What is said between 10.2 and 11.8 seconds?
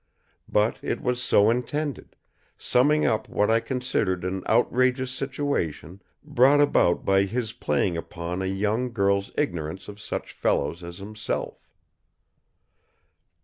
fellows as himself.